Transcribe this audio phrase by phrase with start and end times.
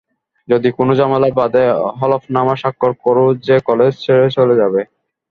[0.47, 1.63] যদি কোনো ঝামেলা বাঁধে
[1.99, 4.81] হলফনামা স্বাক্ষর করো যে কলেজ ছেড়ে চলে যাবে।